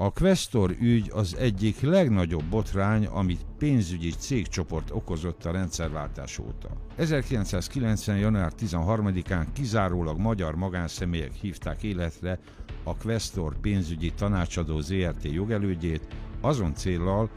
A 0.00 0.10
Questor 0.10 0.76
ügy 0.80 1.10
az 1.14 1.36
egyik 1.36 1.80
legnagyobb 1.80 2.44
botrány, 2.44 3.06
amit 3.06 3.46
pénzügyi 3.58 4.10
cégcsoport 4.10 4.90
okozott 4.90 5.44
a 5.44 5.50
rendszerváltás 5.50 6.38
óta. 6.38 6.68
1990. 6.96 8.18
január 8.18 8.52
13-án 8.58 9.46
kizárólag 9.52 10.18
magyar 10.18 10.54
magánszemélyek 10.54 11.32
hívták 11.32 11.82
életre 11.82 12.38
a 12.82 12.96
Questor 12.96 13.60
pénzügyi 13.60 14.12
tanácsadó 14.12 14.80
ZRT 14.80 15.24
jogelődjét, 15.24 16.06
azon 16.40 16.74
céllal, 16.74 17.30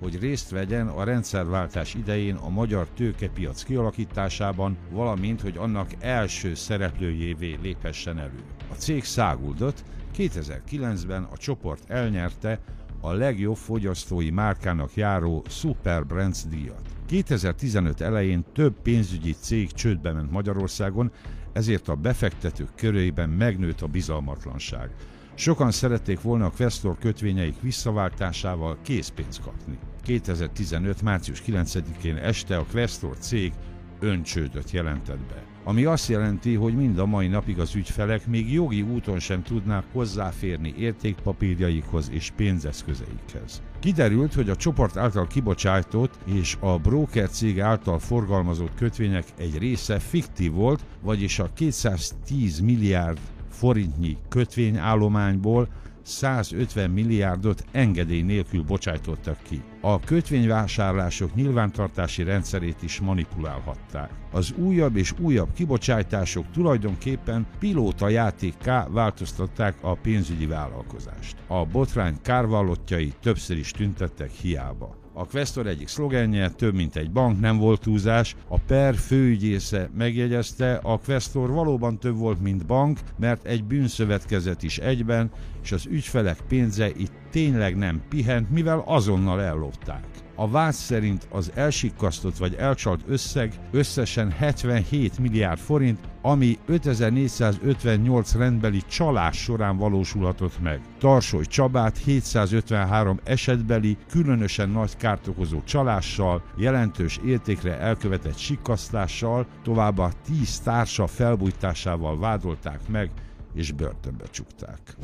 hogy 0.00 0.18
részt 0.18 0.50
vegyen 0.50 0.88
a 0.88 1.04
rendszerváltás 1.04 1.94
idején 1.94 2.34
a 2.34 2.48
magyar 2.48 2.88
tőkepiac 2.88 3.62
kialakításában, 3.62 4.76
valamint, 4.90 5.40
hogy 5.40 5.56
annak 5.56 5.90
első 5.98 6.54
szereplőjévé 6.54 7.58
léphessen 7.62 8.18
elő. 8.18 8.44
A 8.70 8.74
cég 8.74 9.04
száguldott, 9.04 9.84
2009-ben 10.16 11.22
a 11.22 11.36
csoport 11.36 11.90
elnyerte 11.90 12.60
a 13.00 13.12
legjobb 13.12 13.56
fogyasztói 13.56 14.30
márkának 14.30 14.94
járó 14.94 15.44
Super 15.48 16.06
Brands 16.06 16.44
díjat. 16.44 16.82
2015 17.06 18.00
elején 18.00 18.44
több 18.52 18.74
pénzügyi 18.82 19.32
cég 19.40 19.72
csődbe 19.72 20.12
ment 20.12 20.30
Magyarországon, 20.30 21.12
ezért 21.52 21.88
a 21.88 21.94
befektetők 21.94 22.74
körében 22.74 23.28
megnőtt 23.28 23.80
a 23.80 23.86
bizalmatlanság. 23.86 24.90
Sokan 25.34 25.70
szerették 25.70 26.20
volna 26.20 26.44
a 26.44 26.52
Questor 26.56 26.98
kötvényeik 26.98 27.60
visszaváltásával 27.60 28.78
készpénzt 28.82 29.40
kapni. 29.40 29.78
2015. 30.02 31.02
március 31.02 31.42
9-én 31.46 32.16
este 32.16 32.56
a 32.56 32.66
Questor 32.70 33.18
cég 33.18 33.52
öncsődöt 34.00 34.70
jelentett 34.70 35.20
be. 35.20 35.44
Ami 35.68 35.84
azt 35.84 36.08
jelenti, 36.08 36.54
hogy 36.54 36.74
mind 36.74 36.98
a 36.98 37.06
mai 37.06 37.26
napig 37.26 37.58
az 37.58 37.74
ügyfelek 37.74 38.26
még 38.26 38.52
jogi 38.52 38.82
úton 38.82 39.18
sem 39.18 39.42
tudnák 39.42 39.84
hozzáférni 39.92 40.74
értékpapírjaikhoz 40.78 42.10
és 42.12 42.32
pénzeszközeikhez. 42.36 43.62
Kiderült, 43.80 44.34
hogy 44.34 44.50
a 44.50 44.56
csoport 44.56 44.96
által 44.96 45.26
kibocsájtott 45.26 46.18
és 46.24 46.56
a 46.60 46.78
broker 46.78 47.28
cég 47.28 47.60
által 47.60 47.98
forgalmazott 47.98 48.74
kötvények 48.74 49.24
egy 49.38 49.58
része 49.58 49.98
fiktív 49.98 50.52
volt, 50.52 50.84
vagyis 51.02 51.38
a 51.38 51.50
210 51.54 52.60
milliárd 52.60 53.18
forintnyi 53.50 54.16
kötvényállományból 54.28 55.68
150 56.08 56.90
milliárdot 56.90 57.64
engedély 57.72 58.22
nélkül 58.22 58.62
bocsájtottak 58.62 59.38
ki. 59.42 59.62
A 59.80 60.00
kötvényvásárlások 60.00 61.34
nyilvántartási 61.34 62.22
rendszerét 62.22 62.82
is 62.82 63.00
manipulálhatták. 63.00 64.10
Az 64.32 64.52
újabb 64.56 64.96
és 64.96 65.12
újabb 65.20 65.52
kibocsátások 65.54 66.50
tulajdonképpen 66.50 67.46
pilóta 67.58 68.08
játékká 68.08 68.86
változtatták 68.90 69.76
a 69.80 69.94
pénzügyi 69.94 70.46
vállalkozást. 70.46 71.36
A 71.46 71.64
botrány 71.64 72.16
kárvallottjai 72.22 73.12
többször 73.22 73.56
is 73.56 73.70
tüntettek 73.70 74.30
hiába. 74.30 74.96
A 75.18 75.24
Questor 75.24 75.66
egyik 75.66 75.88
szlogenje, 75.88 76.50
több 76.50 76.74
mint 76.74 76.96
egy 76.96 77.10
bank, 77.10 77.40
nem 77.40 77.58
volt 77.58 77.80
túlzás. 77.80 78.36
A 78.48 78.58
per 78.58 78.94
főügyésze 78.94 79.90
megjegyezte, 79.96 80.74
a 80.74 80.98
Questor 80.98 81.50
valóban 81.50 81.98
több 81.98 82.16
volt, 82.16 82.42
mint 82.42 82.66
bank, 82.66 82.98
mert 83.16 83.44
egy 83.44 83.64
bűnszövetkezet 83.64 84.62
is 84.62 84.78
egyben, 84.78 85.30
és 85.62 85.72
az 85.72 85.86
ügyfelek 85.86 86.40
pénze 86.48 86.88
itt 86.88 87.12
tényleg 87.30 87.76
nem 87.76 88.02
pihent, 88.08 88.50
mivel 88.50 88.82
azonnal 88.86 89.42
ellopták. 89.42 90.17
A 90.40 90.48
vád 90.48 90.72
szerint 90.72 91.26
az 91.30 91.52
elsikkasztott 91.54 92.36
vagy 92.36 92.54
elcsalt 92.54 93.04
összeg 93.06 93.52
összesen 93.70 94.30
77 94.30 95.18
milliárd 95.18 95.58
forint, 95.58 95.98
ami 96.22 96.58
5458 96.66 98.34
rendbeli 98.34 98.82
csalás 98.88 99.36
során 99.36 99.76
valósulhatott 99.76 100.60
meg. 100.62 100.80
Tarsoly 100.98 101.44
Csabát 101.44 101.98
753 101.98 103.20
esetbeli, 103.24 103.96
különösen 104.08 104.68
nagy 104.68 104.96
kárt 104.96 105.26
okozó 105.26 105.62
csalással, 105.64 106.42
jelentős 106.56 107.20
értékre 107.24 107.78
elkövetett 107.78 108.38
sikkasztással, 108.38 109.46
továbbá 109.62 110.10
10 110.24 110.60
társa 110.60 111.06
felbújtásával 111.06 112.18
vádolták 112.18 112.80
meg 112.88 113.10
és 113.54 113.72
börtönbe 113.72 114.24
csukták. 114.30 114.96